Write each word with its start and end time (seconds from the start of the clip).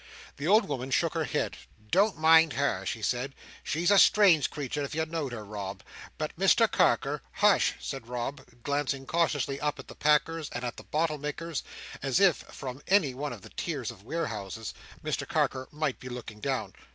The 0.37 0.47
old 0.47 0.67
woman 0.67 0.89
shook 0.89 1.13
her 1.13 1.25
head. 1.25 1.57
"Don't 1.91 2.17
mind 2.17 2.53
her," 2.53 2.87
she 2.87 3.03
said; 3.03 3.35
"she's 3.63 3.91
a 3.91 3.99
strange 3.99 4.49
creetur, 4.49 4.81
if 4.83 4.95
you 4.95 5.05
know'd 5.05 5.31
her, 5.31 5.45
Rob. 5.45 5.83
But 6.17 6.35
Mr 6.39 6.67
Carker—" 6.67 7.21
"Hush!" 7.33 7.73
said 7.79 8.07
Rob, 8.07 8.41
glancing 8.63 9.05
cautiously 9.05 9.61
up 9.61 9.77
at 9.77 9.87
the 9.87 9.93
packer's, 9.93 10.49
and 10.53 10.63
at 10.63 10.77
the 10.77 10.83
bottle 10.85 11.19
maker's, 11.19 11.61
as 12.01 12.19
if, 12.19 12.37
from 12.37 12.81
any 12.87 13.13
one 13.13 13.31
of 13.31 13.43
the 13.43 13.51
tiers 13.51 13.91
of 13.91 14.01
warehouses, 14.03 14.73
Mr 15.03 15.27
Carker 15.27 15.67
might 15.71 15.99
be 15.99 16.09
looking 16.09 16.39
down. 16.39 16.73